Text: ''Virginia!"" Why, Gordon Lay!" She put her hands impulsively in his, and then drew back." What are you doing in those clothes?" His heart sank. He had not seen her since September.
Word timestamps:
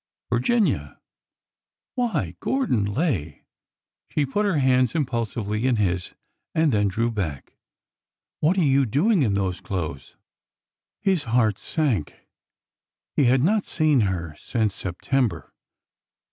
''Virginia!"" 0.33 0.99
Why, 1.93 2.35
Gordon 2.39 2.85
Lay!" 2.85 3.43
She 4.09 4.25
put 4.25 4.45
her 4.47 4.57
hands 4.57 4.95
impulsively 4.95 5.67
in 5.67 5.75
his, 5.75 6.15
and 6.55 6.71
then 6.71 6.87
drew 6.87 7.11
back." 7.11 7.53
What 8.39 8.57
are 8.57 8.63
you 8.63 8.87
doing 8.87 9.21
in 9.21 9.35
those 9.35 9.61
clothes?" 9.61 10.15
His 11.11 11.25
heart 11.25 11.59
sank. 11.59 12.15
He 13.15 13.25
had 13.25 13.43
not 13.43 13.67
seen 13.67 13.99
her 13.99 14.35
since 14.39 14.73
September. 14.73 15.53